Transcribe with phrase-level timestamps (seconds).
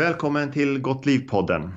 [0.00, 1.70] Välkommen till Gott Liv-podden.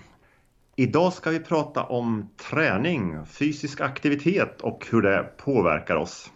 [0.76, 6.32] Idag ska vi prata om träning, fysisk aktivitet och hur det påverkar oss.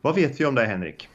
[0.00, 1.08] Vad vet vi om det Henrik?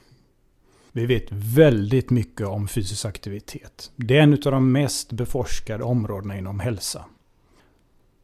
[0.91, 3.91] Vi vet väldigt mycket om fysisk aktivitet.
[3.95, 7.05] Det är en av de mest beforskade områdena inom hälsa.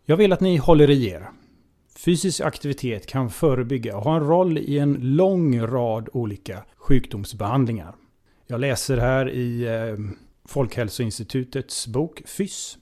[0.06, 1.30] Jag vill att ni håller i er.
[2.06, 7.96] Fysisk aktivitet kan förebygga och ha en roll i en lång rad olika sjukdomsbehandlingar.
[8.48, 9.98] Jag läser här i eh,
[10.46, 12.78] Folkhälsoinstitutets bok FYSS.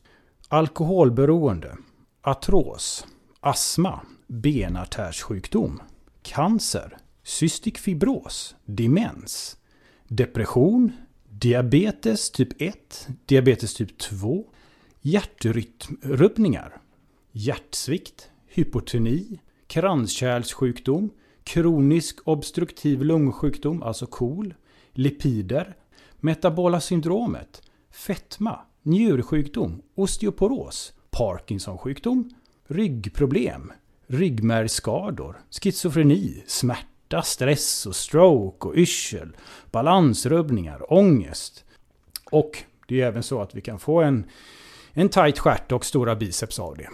[0.47, 1.77] Alkoholberoende,
[2.21, 3.05] artros,
[3.39, 5.81] astma, benartärssjukdom,
[6.21, 9.57] cancer, cystisk fibros, demens,
[10.07, 10.91] depression,
[11.29, 14.45] diabetes typ 1, diabetes typ 2,
[15.01, 16.81] hjärtrytmrubbningar,
[17.31, 21.09] hjärtsvikt, hypotoni, kranskärlssjukdom,
[21.43, 24.53] kronisk obstruktiv lungsjukdom, alltså KOL,
[24.93, 25.75] lipider,
[26.19, 32.29] metabola syndromet, fetma, njursjukdom, osteoporos, Parkinsonsjukdom,
[32.67, 33.71] ryggproblem,
[34.07, 39.37] ryggmärgsskador, schizofreni, smärta, stress och stroke och yrsel,
[39.71, 41.65] balansrubbningar, ångest.
[42.31, 44.25] Och det är även så att vi kan få en,
[44.93, 46.89] en tight stjärt och stora biceps av det.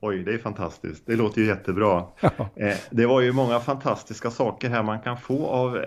[0.00, 1.06] Oj, det är fantastiskt.
[1.06, 2.04] Det låter ju jättebra.
[2.20, 2.30] Ja.
[2.56, 5.82] Eh, det var ju många fantastiska saker här man kan få av eh,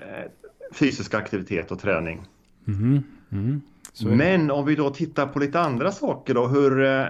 [0.73, 2.25] fysisk aktivitet och träning.
[2.67, 3.03] Mm.
[3.31, 3.61] Mm.
[4.03, 7.05] Men om vi då tittar på lite andra saker då, hur eh,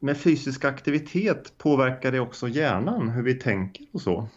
[0.00, 4.28] med fysisk aktivitet påverkar det också hjärnan, hur vi tänker och så?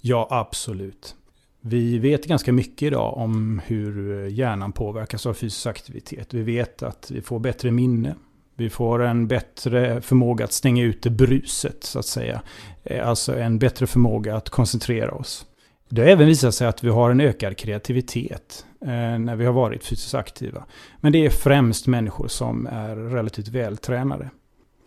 [0.00, 1.16] Ja, absolut.
[1.60, 6.34] Vi vet ganska mycket idag om hur hjärnan påverkas av fysisk aktivitet.
[6.34, 8.14] Vi vet att vi får bättre minne.
[8.56, 12.42] Vi får en bättre förmåga att stänga ut bruset, så att säga.
[12.84, 15.46] Eh, alltså en bättre förmåga att koncentrera oss.
[15.92, 19.52] Det har även visat sig att vi har en ökad kreativitet eh, när vi har
[19.52, 20.64] varit fysiskt aktiva.
[21.00, 24.30] Men det är främst människor som är relativt vältränade.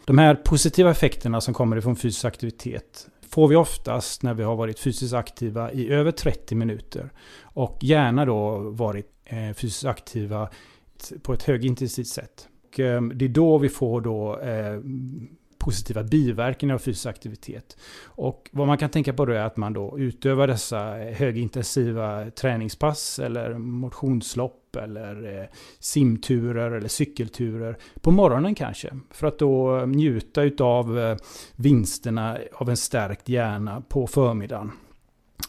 [0.05, 4.55] De här positiva effekterna som kommer ifrån fysisk aktivitet får vi oftast när vi har
[4.55, 7.09] varit fysiskt aktiva i över 30 minuter.
[7.41, 10.49] Och gärna då varit eh, fysiskt aktiva
[11.21, 12.47] på ett högintensivt sätt.
[12.67, 14.39] Och eh, det är då vi får då
[15.63, 17.77] positiva biverkningar av fysisk aktivitet.
[18.05, 22.31] Och vad man kan tänka på då är att man då utövar dessa eh, högintensiva
[22.31, 25.45] träningspass eller motionslopp eller eh,
[25.79, 28.89] simturer eller cykelturer på morgonen kanske.
[29.11, 31.17] För att då eh, njuta utav
[31.55, 34.71] vinsterna av en stärkt hjärna på förmiddagen.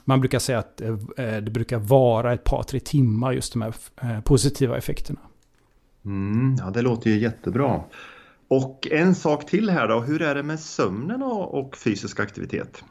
[0.05, 0.77] Man brukar säga att
[1.17, 5.21] det brukar vara ett par, tre timmar just de här positiva effekterna.
[6.05, 7.81] Mm, ja, det låter ju jättebra.
[8.49, 12.85] Och en sak till här då, hur är det med sömnen och fysisk aktivitet?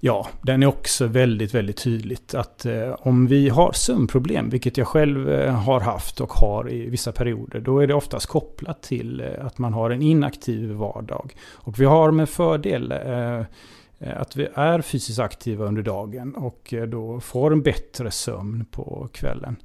[0.00, 4.86] Ja, den är också väldigt, väldigt tydligt att eh, om vi har sömnproblem, vilket jag
[4.86, 9.20] själv eh, har haft och har i vissa perioder, då är det oftast kopplat till
[9.20, 11.34] eh, att man har en inaktiv vardag.
[11.52, 16.74] Och vi har med fördel eh, eh att vi är fysiskt aktiva under dagen och
[16.74, 19.56] eh, då får en bättre sömn på kvällen.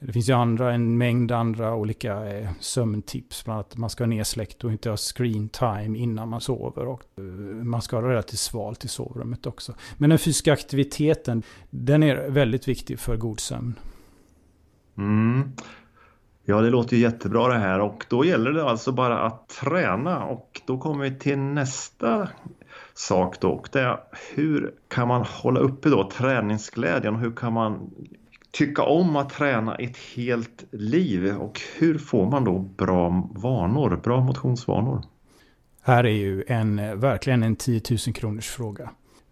[0.00, 3.44] Det finns ju andra, en mängd andra olika eh, sömntips.
[3.44, 6.86] Bland annat att man ska ha nedsläckt och inte ha screen time innan man sover.
[6.86, 7.24] Och eh,
[7.64, 9.74] man ska ha relativt svalt i sovrummet också.
[9.96, 13.74] Men den fysiska aktiviteten, den är väldigt viktig för god sömn.
[14.98, 15.52] Mm.
[16.44, 20.24] Ja, det låter ju jättebra det här och då gäller det alltså bara att träna
[20.24, 22.28] och då kommer vi till nästa
[22.94, 24.00] sak då och det är
[24.34, 27.90] hur kan man hålla uppe då träningsglädjen och hur kan man
[28.50, 34.20] tycka om att träna ett helt liv och hur får man då bra vanor, bra
[34.20, 35.02] motionsvanor?
[35.82, 38.90] Här är ju en, verkligen en 10 000 kronors fråga.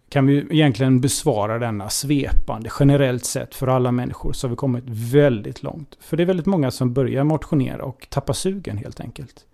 [0.09, 4.83] Kan vi egentligen besvara denna svepande, generellt sett för alla människor så har vi kommit
[4.87, 5.97] väldigt långt.
[5.99, 9.45] För det är väldigt många som börjar motionera och tappar sugen helt enkelt.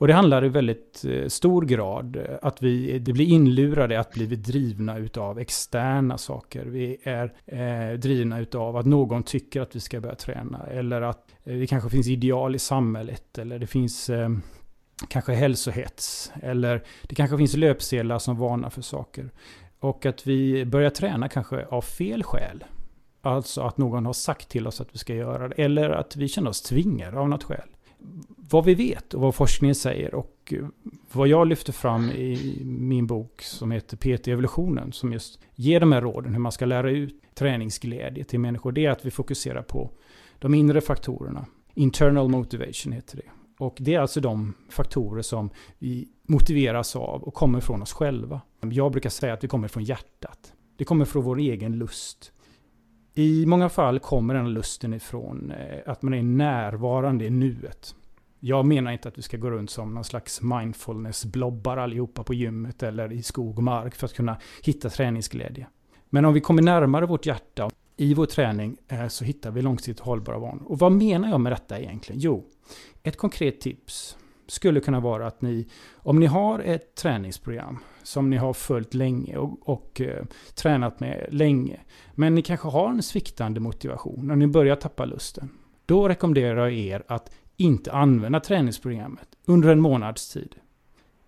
[0.00, 4.12] Och det handlar i väldigt eh, stor grad eh, att vi det blir inlurade att
[4.12, 6.64] bli drivna utav externa saker.
[6.64, 10.66] Vi är eh, drivna utav att någon tycker att vi ska börja träna.
[10.66, 13.38] Eller att eh, det kanske finns ideal i samhället.
[13.38, 14.28] Eller det finns eh,
[15.08, 16.32] kanske hälsohets.
[16.42, 19.30] Eller det kanske finns löpsedlar som varnar för saker.
[19.80, 22.64] Och att vi börjar träna kanske av fel skäl.
[23.22, 25.62] Alltså att någon har sagt till oss att vi ska göra det.
[25.62, 27.68] Eller att vi känner oss tvingade av något skäl
[28.36, 30.66] vad vi vet och vad forskningen säger och eh,
[31.12, 36.00] vad jag lyfter fram i min bok som heter PT-evolutionen som just ger de här
[36.00, 38.72] råden hur man ska lära ut träningsglädje till människor.
[38.72, 39.90] Det är att vi fokuserar på
[40.38, 41.46] de inre faktorerna.
[41.74, 43.30] Internal motivation heter det.
[43.58, 48.40] Och det är alltså de faktorer som vi motiveras av och kommer från oss själva.
[48.60, 50.52] Jag brukar säga att vi kommer från hjärtat.
[50.76, 52.32] Det kommer från vår egen lust.
[53.14, 57.94] I många fall kommer den lusten ifrån eh, att man är närvarande i nuet.
[58.40, 62.82] Jag menar inte att vi ska gå runt som någon slags mindfulness-blobbar allihopa på gymmet
[62.82, 65.66] eller i skog och mark för att kunna hitta träningsglädje.
[66.10, 70.00] Men om vi kommer närmare vårt hjärta i vår träning eh, så hittar vi långsiktigt
[70.04, 70.62] hållbara vanor.
[70.66, 72.20] Och vad menar jag med detta egentligen?
[72.20, 72.44] Jo,
[73.02, 74.16] ett konkret tips
[74.46, 79.36] skulle kunna vara att ni, om ni har ett träningsprogram som ni har följt länge
[79.36, 80.24] och, och eh,
[80.54, 81.80] tränat med länge,
[82.14, 85.50] men ni kanske har en sviktande motivation och ni börjar tappa lusten.
[85.86, 90.54] Då rekommenderar jag er att inte använda träningsprogrammet under en månads tid.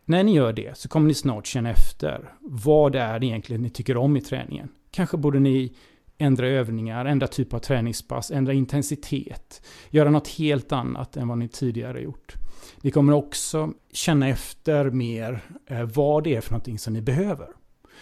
[0.05, 3.71] När ni gör det så kommer ni snart känna efter vad det är egentligen ni
[3.71, 4.69] tycker om i träningen.
[4.91, 5.73] Kanske borde ni
[6.19, 11.49] ändra övningar, ändra typ av träningspass, ändra intensitet, göra något helt annat än vad ni
[11.49, 12.35] tidigare gjort.
[12.81, 17.47] Ni kommer också känna efter mer eh, vad det är för någonting som ni behöver.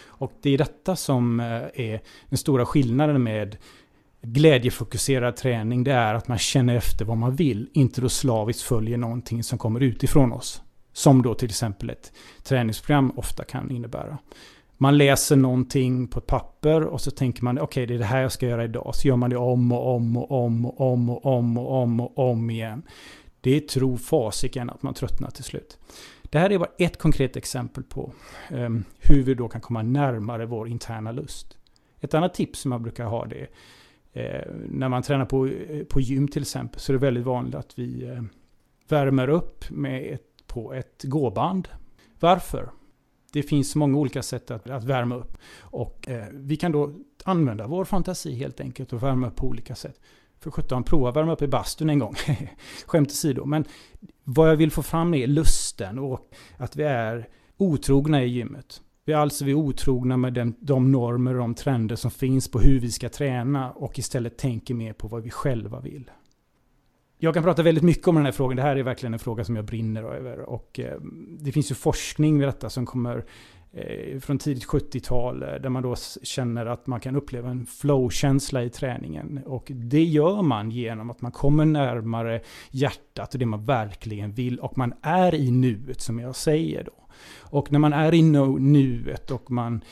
[0.03, 3.57] Och det är detta som eh, är den stora skillnaden med
[4.21, 5.83] glädjefokuserad träning.
[5.83, 9.57] Det är att man känner efter vad man vill, inte då slaviskt följer någonting som
[9.57, 10.61] kommer utifrån oss.
[10.93, 12.11] Som då till exempel ett
[12.43, 14.17] träningsprogram ofta kan innebära.
[14.77, 18.05] Man läser någonting på ett papper och så tänker man okej okay, det är det
[18.05, 18.95] här jag ska göra idag.
[18.95, 21.99] Så gör man det om och om och om och om och om och om
[21.99, 22.83] och om igen.
[23.41, 25.77] Det tror fasiken att man tröttnar till slut.
[26.23, 28.13] Det här är bara ett konkret exempel på
[28.51, 31.57] um, hur vi då kan komma närmare vår interna lust.
[31.99, 33.47] Ett annat tips som man brukar ha det
[34.13, 37.23] är eh, när man tränar på, eh, på gym till exempel så är det väldigt
[37.23, 38.21] vanligt att vi eh,
[38.87, 41.67] värmer upp med ett, på ett gåband.
[42.19, 42.69] Varför?
[43.33, 45.37] Det finns många olika sätt att, att värma upp.
[45.59, 49.75] Och eh, vi kan då använda vår fantasi helt enkelt och värma upp på olika
[49.75, 49.99] sätt.
[50.41, 52.15] För 17, prova att värma upp i bastun en gång.
[52.85, 53.45] Skämt åsido.
[53.45, 53.65] Men
[54.23, 58.81] vad jag vill få fram är lusten och att vi är otrogna i gymmet.
[59.05, 62.51] Vi är alltså vi är otrogna med den, de normer och de trender som finns
[62.51, 66.11] på hur vi ska träna och istället tänker mer på vad vi själva vill.
[67.17, 68.55] Jag kan prata väldigt mycket om den här frågan.
[68.55, 70.39] Det här är verkligen en fråga som jag brinner över.
[70.39, 70.99] Och eh,
[71.39, 73.25] det finns ju forskning med detta som kommer
[73.73, 75.43] Eh, från tidigt 70-tal.
[75.43, 79.39] Eh, där man då känner att man kan uppleva en flow-känsla i träningen.
[79.45, 82.41] Och det gör man genom att man kommer närmare
[82.71, 84.59] hjärtat och det man verkligen vill.
[84.59, 87.07] Och man är i nuet som jag säger då.
[87.39, 88.21] Och när man är i
[88.59, 89.83] nuet och man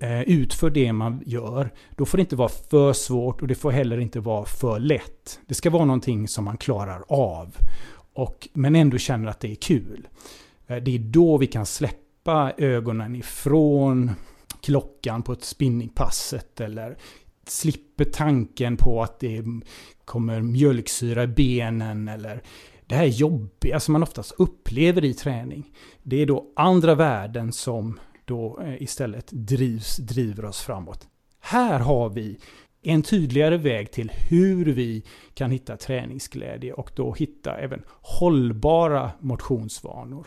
[0.00, 3.70] eh, utför det man gör, då får det inte vara för svårt och det får
[3.70, 5.40] heller inte vara för lätt.
[5.46, 7.56] Det ska vara någonting som man klarar av.
[8.14, 10.08] Och, men ändå känner att det är kul.
[10.66, 12.05] Eh, det är då vi kan släppa
[12.56, 14.10] ögonen ifrån
[14.60, 16.96] klockan på ett spinningpasset eller
[17.46, 19.44] slipper tanken på att det
[20.04, 22.42] kommer mjölksyra i benen eller
[22.86, 25.72] det här jobbiga alltså som man oftast upplever i träning.
[26.02, 31.08] Det är då andra värden som då eh, istället drivs, driver oss framåt.
[31.40, 32.38] Här har vi
[32.82, 35.02] en tydligare väg till hur vi
[35.34, 40.26] kan hitta träningsglädje och då hitta även hållbara motionsvanor.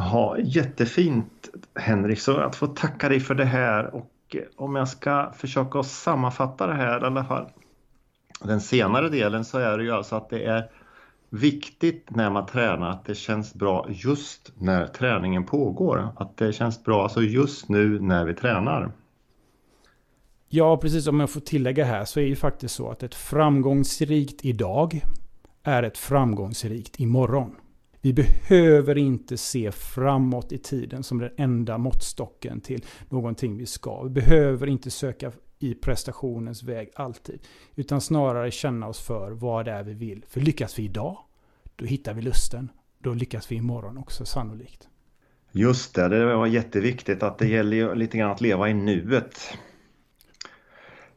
[0.00, 4.88] Ja, jättefint Henrik, så att få tacka dig för det här och eh, om jag
[4.88, 7.46] ska försöka sammanfatta det här i alla fall.
[8.44, 10.70] Den senare delen så är det ju alltså att det är
[11.30, 16.08] viktigt när man tränar att det känns bra just när träningen pågår.
[16.16, 18.92] Att det känns bra alltså just nu när vi tränar.
[20.48, 24.44] Ja, precis om jag får tillägga här så är det faktiskt så att ett framgångsrikt
[24.44, 25.00] idag
[25.62, 27.56] är ett framgångsrikt imorgon.
[28.02, 34.02] Vi behöver inte se framåt i tiden som den enda måttstocken till någonting vi ska.
[34.02, 37.40] Vi behöver inte söka i prestationens väg alltid.
[37.74, 40.24] Utan snarare känna oss för vad det är vi vill.
[40.28, 41.18] För lyckas vi idag,
[41.76, 42.70] då hittar vi lusten.
[42.98, 44.88] Då lyckas vi imorgon också sannolikt.
[45.52, 49.38] Just det, det var jätteviktigt att det gäller lite grann att leva i nuet.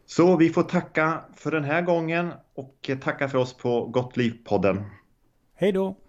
[0.05, 4.83] Så vi får tacka för den här gången och tacka för oss på Gott Liv-podden.
[5.55, 6.02] Hej då!